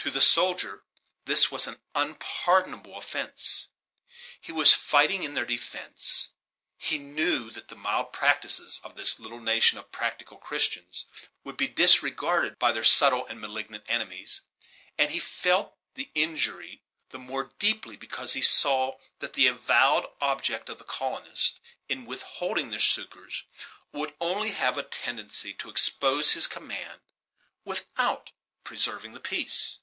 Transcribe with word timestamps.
To 0.00 0.10
the 0.12 0.20
soldier, 0.20 0.84
this 1.24 1.50
was 1.50 1.66
an 1.66 1.80
unpardonable 1.92 2.96
offence. 2.96 3.66
He 4.40 4.52
was 4.52 4.72
fighting 4.72 5.24
in 5.24 5.34
their 5.34 5.46
defense 5.46 6.28
he 6.78 6.96
knew 6.96 7.50
that 7.50 7.66
the 7.66 7.74
mild 7.74 8.12
principles 8.12 8.78
of 8.84 8.94
this 8.94 9.18
little 9.18 9.40
nation 9.40 9.78
of 9.78 9.90
practical 9.90 10.36
Christians 10.36 11.06
would 11.42 11.56
be 11.56 11.66
disregarded 11.66 12.56
by 12.56 12.70
their 12.70 12.84
subtle 12.84 13.26
and 13.26 13.40
malignant 13.40 13.82
enemies; 13.88 14.42
and 14.96 15.10
he 15.10 15.18
felt 15.18 15.76
the 15.94 16.08
in 16.14 16.36
jury 16.36 16.82
the 17.08 17.18
more 17.18 17.52
deeply 17.58 17.96
because 17.96 18.34
he 18.34 18.42
saw 18.42 18.96
that 19.18 19.32
the 19.32 19.48
avowed 19.48 20.08
object 20.20 20.68
of 20.68 20.78
the 20.78 20.84
colonists, 20.84 21.58
in 21.88 22.06
withholding 22.06 22.70
their 22.70 22.78
succors, 22.78 23.42
would 23.90 24.14
only 24.20 24.52
have 24.52 24.78
a 24.78 24.84
tendency 24.84 25.52
to 25.54 25.68
expose 25.68 26.32
his 26.34 26.46
command, 26.46 27.00
without 27.64 28.30
preserving 28.62 29.12
the 29.12 29.18
peace. 29.18 29.80